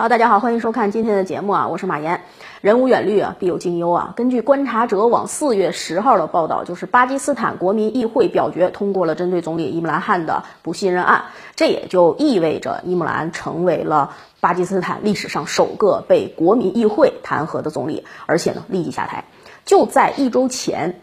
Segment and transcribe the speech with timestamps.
[0.00, 2.22] 好，大家好，欢迎收看今天的节目啊，我是马岩。
[2.62, 4.14] 人无远虑啊，必有近忧啊。
[4.16, 11.24] 根据观察者网四月十号的报道，就是巴基斯坦国民议会表决通过了针对总理伊姆兰汗的不信任案，
[11.54, 19.26] 这也就意味着伊姆兰成为了巴基斯坦历史上首个被国民议会弹劾的总理，而且呢立即下台。
[19.66, 21.02] 就在一周前，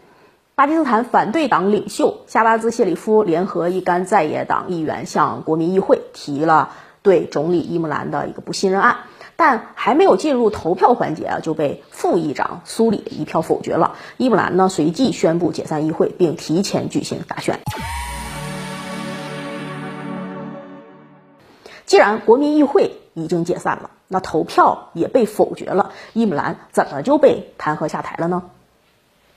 [0.56, 6.70] 巴基斯坦反对党领袖夏巴兹谢里夫联合一干在野党议员向国民议会提了。
[7.08, 8.98] 对总理伊姆兰的一个不信任案，
[9.34, 13.94] 但还没有进入投票环节啊，就被副议长苏里一票否决了。
[14.18, 17.60] 伊姆兰呢，随即宣布解散议会，并提前举行大选。
[21.86, 28.42] 既然国民议会已经解散了，那投票也被否决了，伊姆兰怎么就被弹劾下台了呢？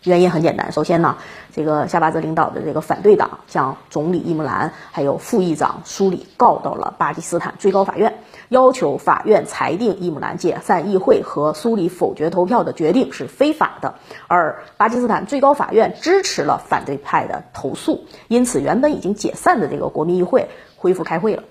[0.04, 1.18] 原因很简单，首先呢，
[1.54, 13.94] 这个夏巴兹领导的这个反对党将总理伊姆兰还有副议长苏里告到了巴基斯坦最高法院，要求法院裁定伊姆兰解散议会和苏里否决投票的决定是非法的，
[14.28, 21.44] 而巴基斯坦最高法院支持了反对派的投诉，因此原本已经解散的这个国民议会恢复开会了，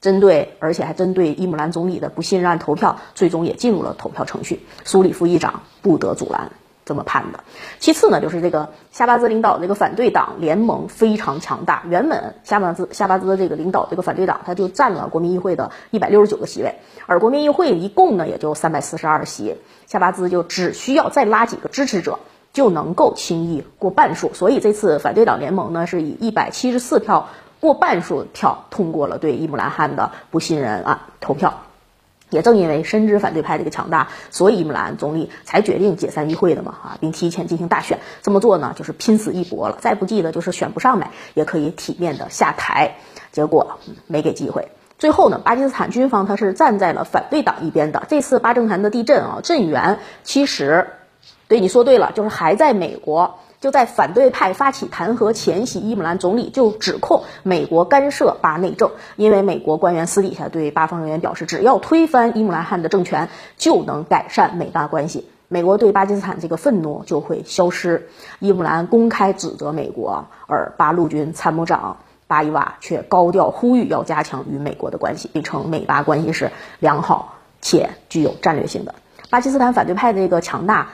[0.00, 6.50] 针对而且还针对伊姆兰总理的不信任案投票，最终也进入了投票程序，苏里副议长不得阻拦。
[6.90, 7.38] 这么判的。
[7.78, 11.84] 其次呢，就是这个夏巴兹领导这个反对党联盟非常强大。
[11.88, 16.74] 原本夏巴兹夏巴兹这个领导这个反对党，他就占了国民议会的一百六十九个席位，
[17.06, 19.54] 而国民议会一共呢也就三百四十二席，
[19.86, 22.18] 夏巴兹就只需要再拉几个支持者
[22.52, 24.34] 就能够轻易过半数。
[24.34, 27.28] 所以这次反对党联盟呢是以一百七十四票
[27.60, 31.62] 过半数票通过了对伊姆兰汗的不信任案投票。
[32.30, 37.98] 也正因为深知反对派这个强大，所以伊姆兰总理才决定解散议会的嘛，啊，并提前进行大选。
[38.22, 39.78] 这么做呢，就是拼死一搏了。
[39.80, 42.96] 再不济的，就是选不上呗，也可以体面的下台。
[43.32, 44.68] 结果没给机会。
[44.98, 48.02] 最后呢，巴基斯坦军方他是站在了反对党一边的。
[48.08, 50.88] 这次巴政坛的地震啊，震源其实，
[51.48, 53.38] 对你说对了，就是还在美国。
[53.60, 63.28] 就在反对派发起弹劾前夕，伊姆兰总理就指控美国干涉巴内政，因为美国官员私底下对巴方人员表示，只要推翻伊姆兰汗的政权，
[63.58, 68.08] 就能改善美巴关系，美国对巴基斯坦这个愤怒就会消失。
[68.38, 78.94] 伊姆兰公开指责美国，而巴陆军参谋长巴伊瓦却高调呼吁要加强与美国的关系，并称美巴关系是良好且具有战略性的。
[79.28, 80.88] 巴基斯坦反对派的这个强大。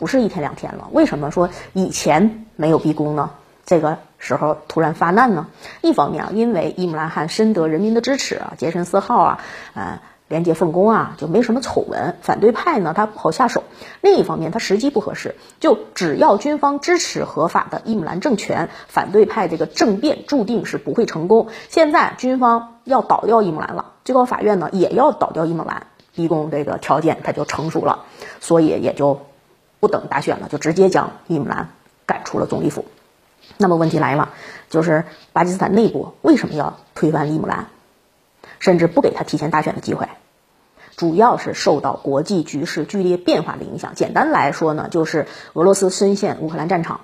[0.00, 3.30] 不是一天两天了，为什么说以前没有逼宫呢？
[3.66, 5.46] 这个时候突然发难呢？
[5.82, 9.40] 一方面啊，因为伊姆兰汗深得人民的支持啊，洁身自好啊，
[9.74, 12.16] 嗯，廉洁奉公啊，就没什么丑闻。
[12.22, 13.62] 反对派呢，他不好下手。
[14.00, 15.36] 另一方面，他时机不合适。
[15.60, 21.48] 就只要军方支持合法的伊姆兰政权，反对派这个政变注定是不会成功。
[21.68, 28.06] 现在军方要倒掉伊姆兰了，最高法院呢也要倒掉伊姆兰，逼宫这个条件它就成熟了，
[28.40, 29.20] 所以也就。
[29.80, 31.70] 不等大选了，就直接将伊姆兰
[32.06, 32.84] 赶出了总理府。
[33.56, 34.30] 那么问题来了，
[34.68, 37.66] 就是巴基斯坦内部为什么要推翻伊姆兰，
[38.58, 40.06] 甚至不给他提前大选的机会？
[40.96, 43.94] 主要是受到国际局势剧烈变化的影响。
[43.94, 47.00] 简单来说呢，就是俄罗斯深陷乌克兰战场，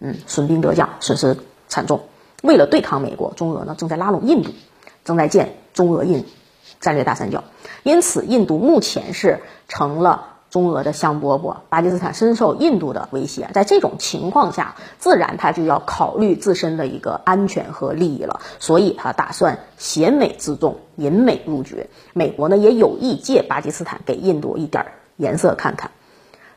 [0.00, 1.38] 嗯，损兵折将，损失
[1.68, 2.08] 惨重。
[2.42, 4.50] 为了对抗美国，中俄呢正在拉拢印度，
[5.04, 6.26] 正在建中俄印
[6.80, 7.44] 战略大三角。
[7.84, 10.31] 因此，印度目前是成了。
[10.52, 21.86] 中俄的香饽饽，巴基斯坦深受印度的威胁，在这种情况下，自然他就要考虑自身的一个安全和利益了，所以他打算挟美自重，引美入局。
[22.12, 25.90] 美国呢也有意借巴基斯坦给印度一点颜色看看，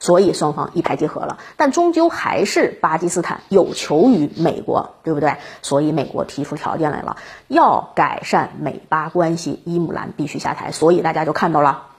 [0.02, 1.38] 所以双方一拍即合了。
[1.56, 5.38] 但终究还是巴基斯坦有求于美国，对不对？
[5.62, 7.16] 所以美国提出条件来了，
[7.48, 10.74] 要改善美巴关系，伊姆兰必须下台。
[10.74, 11.95] 所以大家就看到了。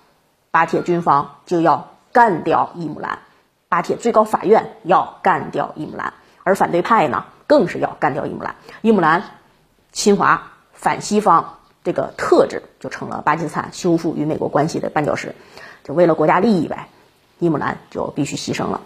[0.51, 3.19] 巴铁军方就要干掉伊姆兰，
[3.69, 6.15] 巴铁最高法院要干掉伊姆兰，
[6.45, 8.57] 而反对派呢，更是要干掉伊姆兰。
[8.81, 9.23] 伊姆兰
[9.93, 15.35] 侵华反西方这个特质，就成了巴基斯坦修复与美国关系的绊脚石。
[15.85, 16.89] 就为了国家利益呗，
[17.39, 18.81] 伊姆兰就必须牺牲了。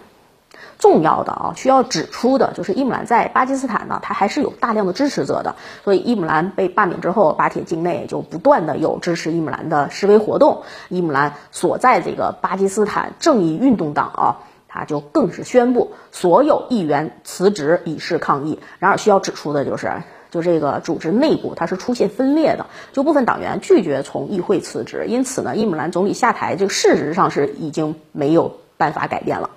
[0.81, 5.55] 重要的啊，需要指出的就是伊姆兰在巴基斯坦呢，他还是有大量的支持者的。
[5.83, 10.63] 所以伊姆兰被罢免之后，巴铁境内就不断的有支持伊姆兰的示威活动。
[10.89, 18.59] 伊姆兰所在这个巴基斯坦正义运动党啊，他就更是宣布所有议员辞职以示抗议。
[18.79, 20.01] 然而需要指出的就是，
[20.31, 29.51] 就这个组织内部它是出现分裂的，就部分党员拒绝从议会辞职，因此呢，伊姆兰总理下台，这个事实上是已经没有办法改变了。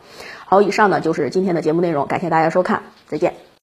[0.55, 3.44] 好，以上呢就是今天的节目内容，感谢大家收看，再见。